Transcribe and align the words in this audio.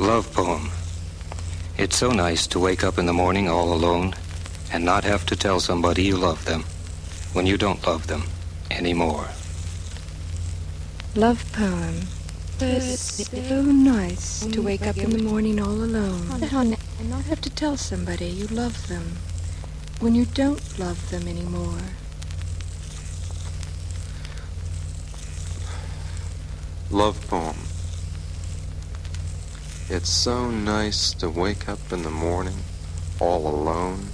Love 0.00 0.32
poem. 0.32 0.70
It's 1.76 1.94
so 1.94 2.10
nice 2.10 2.46
to 2.46 2.58
wake 2.58 2.82
up 2.82 2.96
in 2.96 3.04
the 3.04 3.12
morning 3.12 3.50
all 3.50 3.70
alone 3.74 4.14
and 4.72 4.82
not 4.82 5.04
have 5.04 5.26
to 5.26 5.36
tell 5.36 5.60
somebody 5.60 6.02
you 6.02 6.16
love 6.16 6.42
them 6.46 6.64
when 7.34 7.44
you 7.44 7.58
don't 7.58 7.86
love 7.86 8.06
them 8.06 8.22
anymore. 8.70 9.28
Love 11.14 11.44
poem. 11.52 12.00
It's 12.60 13.28
so 13.28 13.60
nice 13.60 14.46
to 14.46 14.62
wake 14.62 14.86
up 14.86 14.96
in 14.96 15.10
the 15.10 15.22
morning 15.22 15.60
all 15.60 15.84
alone 15.84 16.26
and 16.30 17.10
not 17.10 17.24
have 17.24 17.42
to 17.42 17.50
tell 17.50 17.76
somebody 17.76 18.24
you 18.24 18.46
love 18.46 18.88
them 18.88 19.04
when 19.98 20.14
you 20.14 20.24
don't 20.24 20.78
love 20.78 21.10
them 21.10 21.28
anymore. 21.28 21.82
Love 26.90 27.20
poem. 27.28 27.69
It's 29.92 30.08
so 30.08 30.48
nice 30.48 31.12
to 31.14 31.28
wake 31.28 31.68
up 31.68 31.80
in 31.92 32.04
the 32.04 32.12
morning 32.12 32.58
all 33.18 33.48
alone 33.48 34.06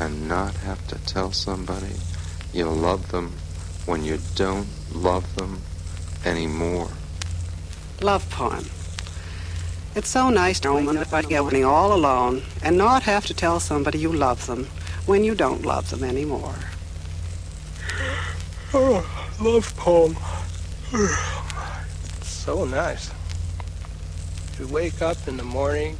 and 0.00 0.26
not 0.26 0.54
have 0.64 0.88
to 0.88 0.96
tell 1.04 1.32
somebody 1.32 1.96
you 2.54 2.64
love 2.64 3.10
them 3.10 3.32
when 3.84 4.02
you 4.04 4.18
don't 4.36 4.66
love 4.94 5.36
them 5.36 5.60
anymore. 6.24 6.88
Love 8.00 8.26
poem. 8.30 8.64
It's 9.94 10.08
so 10.08 10.30
nice 10.30 10.58
to 10.60 10.72
wake 10.72 10.96
up 10.96 11.12
I 11.12 11.20
get 11.20 11.44
winning 11.44 11.66
all 11.66 11.92
alone 11.92 12.40
and 12.62 12.78
not 12.78 13.02
have 13.02 13.26
to 13.26 13.34
tell 13.34 13.60
somebody 13.60 13.98
you 13.98 14.10
love 14.10 14.46
them 14.46 14.66
when 15.04 15.24
you 15.24 15.34
don't 15.34 15.66
love 15.66 15.90
them 15.90 16.04
anymore. 16.04 16.54
Oh, 18.72 19.04
love 19.38 19.76
poem. 19.76 20.16
so 22.22 22.64
nice. 22.64 23.10
To 24.56 24.66
wake 24.68 25.00
up 25.02 25.16
in 25.26 25.36
the 25.36 25.42
morning 25.42 25.96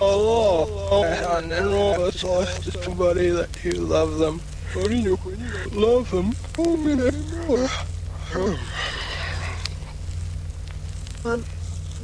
alone 0.00 1.42
and 1.42 1.52
then 1.52 1.66
realize 1.66 2.58
to 2.60 2.70
somebody 2.82 3.30
that 3.30 3.64
you 3.64 3.72
love 3.72 4.18
them. 4.18 4.40
When 4.74 4.90
you, 4.90 5.16
don't 5.16 5.76
love 5.76 6.10
them, 6.10 6.34
oh, 6.58 6.74
anymore. 6.88 7.68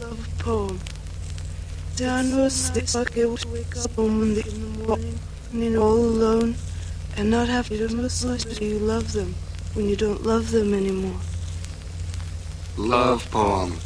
love 0.00 0.28
poem. 0.38 0.78
Down 1.96 2.36
was 2.36 2.70
this 2.70 2.94
I 2.94 3.04
could 3.04 3.44
wake 3.46 3.76
up 3.76 3.98
in 3.98 4.34
the 4.34 4.84
morning 4.86 5.18
and 5.52 5.76
all 5.76 5.96
alone 5.96 6.54
and 7.16 7.30
not 7.30 7.48
have 7.48 7.68
to 7.68 7.82
emphasize 7.82 8.44
that 8.44 8.60
you 8.60 8.78
love 8.78 9.12
them 9.12 9.34
when 9.74 9.88
you 9.88 9.96
don't 9.96 10.22
love 10.24 10.50
them 10.50 10.72
anymore. 10.72 11.20
Love 12.76 13.28
poem. 13.30 13.76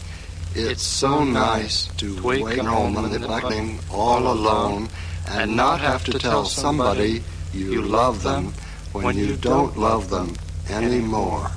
It's 0.57 0.85
so 0.85 1.25
nice 1.25 1.89
to 1.97 2.23
wake 2.23 2.61
home 2.61 2.97
in 2.97 3.11
the 3.11 3.19
morning 3.27 3.81
all 3.91 4.31
alone 4.31 4.89
and 5.27 5.57
not 5.57 5.81
have 5.81 6.05
to 6.05 6.17
tell 6.17 6.45
somebody 6.45 7.25
you 7.53 7.83
love 7.83 8.23
them 8.23 8.53
when 8.93 9.19
you 9.19 9.35
don't 9.35 9.77
love 9.77 10.11
them 10.11 10.37
anymore. 10.71 11.51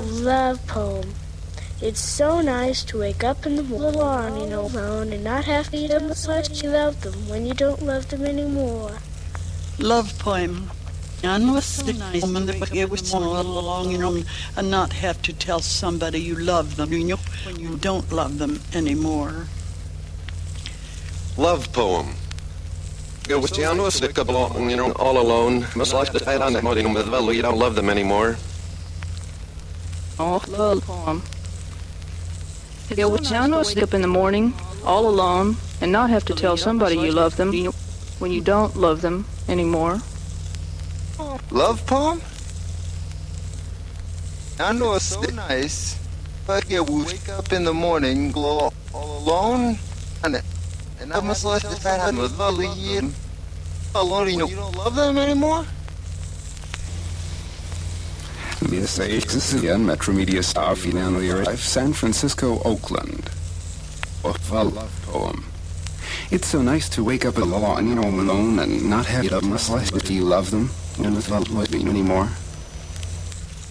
Love 0.00 0.66
poem. 0.66 1.12
It's 1.82 2.00
so 2.00 2.40
nice 2.40 2.82
to 2.84 3.00
wake 3.00 3.24
up 3.24 3.44
in 3.44 3.56
the 3.56 3.62
morning 3.62 4.54
alone 4.54 5.12
and 5.12 5.22
not 5.22 5.44
have 5.44 5.70
to 5.72 5.76
emphasize 5.76 6.62
you 6.62 6.70
love 6.70 7.02
them 7.02 7.28
when 7.28 7.44
you 7.44 7.52
don't 7.52 7.82
love 7.82 8.08
them 8.08 8.24
anymore. 8.24 9.00
Love 9.78 10.18
poem. 10.18 10.70
And 11.22 11.52
was 11.52 11.64
so 11.64 11.92
nice 11.92 12.22
woman 12.22 12.46
that 12.46 12.74
it 12.74 12.88
was 12.88 13.12
all 13.12 13.40
along, 13.40 13.90
you 13.90 13.98
know, 13.98 14.22
and 14.56 14.70
not 14.70 14.92
have 14.92 15.20
to 15.22 15.32
tell 15.32 15.60
somebody 15.60 16.18
you 16.20 16.34
love 16.34 16.76
them, 16.76 16.92
you 16.92 17.04
know, 17.04 17.18
when 17.44 17.60
you 17.60 17.76
don't 17.76 18.10
love 18.10 18.38
them 18.38 18.60
anymore. 18.72 19.46
Love 21.36 21.72
poem. 21.72 22.06
Jag 23.28 23.42
was 23.42 23.58
gärna 23.58 23.86
att 23.86 23.94
sticka 23.94 24.22
you 24.22 24.76
know, 24.76 24.92
all 24.92 25.18
alone. 25.18 25.66
Must 25.76 25.92
like 25.92 26.12
the 26.12 26.20
tight 26.20 26.40
on 26.40 26.52
that 26.54 26.64
morning 26.64 26.94
with 26.94 27.08
well, 27.08 27.32
you 27.32 27.42
don't 27.42 27.58
love 27.58 27.74
them 27.76 27.90
anymore. 27.90 28.36
Oh, 30.18 30.42
love 30.48 30.84
poem. 30.86 31.22
Go 32.96 33.08
with 33.08 33.22
John 33.22 33.52
wake 33.52 33.82
up 33.82 33.94
in 33.94 34.02
the 34.02 34.08
morning, 34.08 34.52
all 34.84 35.08
alone, 35.08 35.56
and 35.80 35.92
not 35.92 36.10
have 36.10 36.24
to 36.24 36.34
tell 36.34 36.56
somebody 36.56 36.96
you 36.96 37.12
love 37.12 37.36
them 37.36 37.52
when 38.18 38.32
you 38.32 38.40
don't 38.40 38.76
love 38.76 39.00
them 39.00 39.24
anymore. 39.48 40.00
Love 41.50 41.84
poem? 41.86 42.20
I 44.60 44.72
know 44.72 44.94
it's 44.94 45.06
so 45.06 45.20
nice. 45.22 45.98
But 46.46 46.70
you 46.70 46.82
wake 46.84 47.28
up 47.28 47.52
in 47.52 47.64
the 47.64 47.74
morning, 47.74 48.30
glow 48.32 48.72
all 48.92 49.18
alone, 49.18 49.78
and 50.22 50.42
I 51.12 51.20
must 51.20 51.44
let 51.44 51.62
the 51.62 51.76
fat 51.76 52.14
with 52.14 52.38
and 52.40 53.14
alone. 53.94 54.28
You, 54.28 54.36
know, 54.38 54.48
you 54.48 54.56
don't 54.56 54.76
love 54.76 54.94
them 54.94 55.18
anymore. 55.18 55.64
Is 58.70 59.54
again 59.54 59.84
Metromedia 59.86 60.44
Star 60.44 60.76
San 61.56 61.92
Francisco, 61.92 62.60
Oakland. 62.64 63.30
A 64.24 64.64
love 64.64 65.02
poem. 65.06 65.44
It's 66.30 66.48
so 66.48 66.62
nice 66.62 66.88
to 66.90 67.02
wake 67.02 67.24
up 67.24 67.38
alone, 67.38 67.88
you 67.88 67.94
know, 67.94 68.02
alone 68.02 68.58
and 68.58 68.88
not 68.88 69.06
have 69.06 69.28
to 69.28 69.40
must 69.40 69.70
if 69.94 70.10
you 70.10 70.24
love 70.24 70.50
them 70.50 70.70
and 71.04 71.28
not 71.28 71.50
love 71.50 71.70
me 71.72 71.88
anymore. 71.88 72.28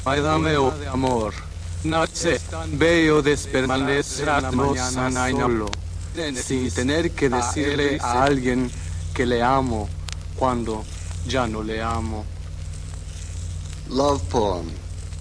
Ay, 0.05 0.21
dame 0.21 0.51
de 0.51 0.87
amor. 0.87 1.33
Noche 1.83 2.39
tan 2.49 2.77
bello 2.77 3.21
de 3.21 3.37
permanecer 3.37 4.27
la 4.27 4.51
mañana 4.51 5.29
solo, 5.29 5.69
sin 6.35 6.69
tener 6.71 7.11
que 7.11 7.29
decirle 7.29 7.99
a 8.01 8.23
alguien 8.23 8.69
que 9.13 9.25
le 9.25 9.41
amo 9.41 9.87
cuando 10.35 10.83
ya 11.25 11.47
no 11.47 11.61
le 11.61 11.81
amo. 11.81 12.25
Love 13.89 14.21
poem. 14.29 14.71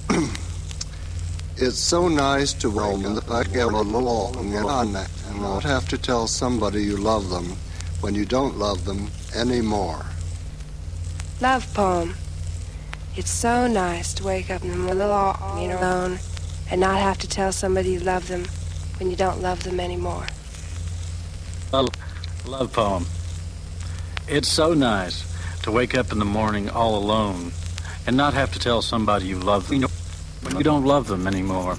it's 1.56 1.78
so 1.78 2.08
nice 2.08 2.52
to 2.52 2.68
roam 2.68 3.04
in 3.04 3.14
the 3.14 3.22
back 3.22 3.54
along 3.54 4.36
and 4.36 5.40
not 5.40 5.62
have 5.62 5.88
to 5.88 5.98
tell 5.98 6.26
somebody 6.26 6.82
you 6.82 6.96
love 6.96 7.30
them 7.30 7.56
when 8.00 8.14
you 8.14 8.24
don't 8.24 8.56
love 8.58 8.84
them 8.84 9.08
anymore. 9.34 10.04
Love 11.40 11.72
poem. 11.72 12.16
It's 13.14 13.30
so 13.30 13.68
nice 13.68 14.12
to 14.14 14.24
wake 14.24 14.50
up 14.50 14.64
in 14.64 14.70
the 14.70 14.90
of 14.90 14.98
the 14.98 15.04
alone 15.04 16.18
and 16.68 16.80
not 16.80 16.98
have 16.98 17.16
to 17.18 17.28
tell 17.28 17.52
somebody 17.52 17.90
you 17.90 18.00
love 18.00 18.26
them 18.26 18.44
when 18.98 19.08
you 19.08 19.14
don't 19.14 19.40
love 19.40 19.62
them 19.62 19.78
anymore. 19.78 20.26
Love, 21.72 21.90
love 22.44 22.72
poem. 22.72 23.06
It's 24.26 24.48
so 24.48 24.74
nice 24.74 25.24
to 25.62 25.70
wake 25.70 25.96
up 25.96 26.10
in 26.10 26.18
the 26.18 26.24
morning 26.24 26.68
all 26.70 26.96
alone 26.96 27.52
and 28.04 28.16
not 28.16 28.34
have 28.34 28.52
to 28.54 28.58
tell 28.58 28.82
somebody 28.82 29.26
you 29.26 29.38
love 29.38 29.68
them 29.68 29.82
when 30.42 30.56
you 30.56 30.64
don't 30.64 30.84
love 30.84 31.06
them 31.06 31.28
anymore. 31.28 31.78